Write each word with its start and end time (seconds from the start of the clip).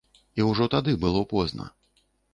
І 0.39 0.45
ўжо 0.47 0.67
тады 0.75 0.95
было 1.03 1.21
позна. 1.35 1.69